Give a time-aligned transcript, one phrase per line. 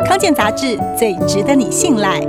[0.00, 2.20] 康健杂志最值得你信赖。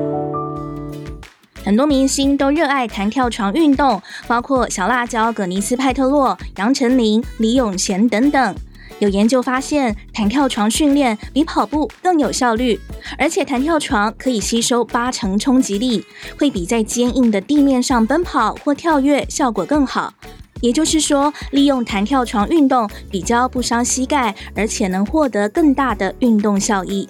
[1.64, 8.55] 很多明星都热爱弹跳床运动，包括小辣椒葛尼斯派特洛、杨丞琳、李永贤等等。
[8.99, 12.79] 有研究发现，弹跳床训练比跑步更有效率，
[13.18, 16.05] 而且弹跳床可以吸收八成冲击力，
[16.38, 20.13] 会比在坚硬的地面上奔跑或跳跃效果更好。
[20.61, 27.09] 也就是说，利用弹跳床运动比较不伤膝盖，而且能获得更大的运动效益。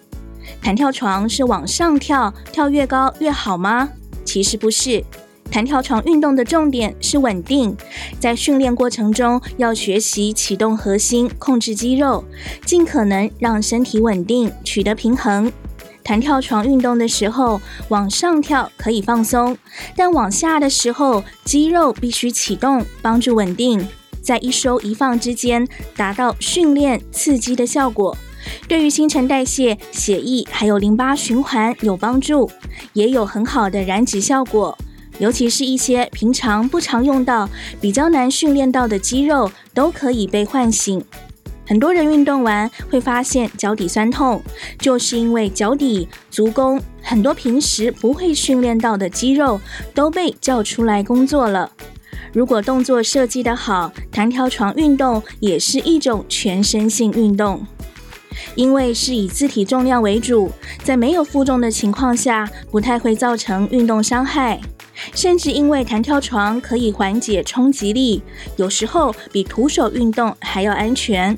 [0.61, 3.89] 弹跳床是往上跳，跳越高越好吗？
[4.23, 5.03] 其实不是。
[5.51, 7.77] 弹跳床运动的重点是稳定，
[8.19, 12.25] 在训练过程中要学习启动核心，控制肌肉，
[12.65, 15.51] 尽可能让身体稳定，取得平衡。
[16.03, 19.57] 弹跳床运动的时候，往上跳可以放松，
[19.95, 23.87] 但往下的时候，肌肉必须启动，帮助稳定，
[24.21, 28.17] 在一收一放之间达到训练刺激的效果，
[28.67, 32.49] 对于新陈代谢、血液还有淋巴循环有帮助，
[32.93, 34.77] 也有很好的燃脂效果。
[35.17, 41.01] 尤其是一些平常不常用到、比较难训练到的肌肉，都可以被唤醒。
[41.67, 44.41] 很多人运动完会发现脚底酸痛，
[44.77, 49.59] 就是因为脚底、足弓很多平时不会训练到的肌肉
[49.93, 51.71] 都被叫出来工作了。
[52.33, 57.65] 如果动作设计得好，弹跳床运动也是一种全身性运动，
[58.55, 60.51] 因为是以自体重量为主，
[60.83, 64.59] 在没有负重的情况下，不太会造成运动伤害。
[65.13, 68.23] 甚至因为弹跳床可以缓解冲击力，
[68.55, 71.37] 有时候比徒手运动还要安全。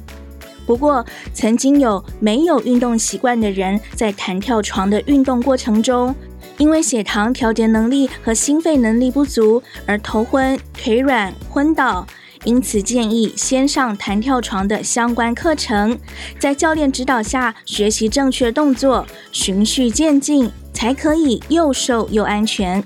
[0.66, 1.04] 不过，
[1.34, 6.14] 曾经有没有运动习惯的人在弹跳床的运动过程中，
[6.58, 12.06] 因为血糖调节能力和心肺能力不足而头昏、腿软、昏倒。
[12.48, 16.00] 因此，建议先上弹跳床的相关课程，
[16.40, 22.82] 在教练指导下学习正确动作，循序渐进，才可以又瘦又安全。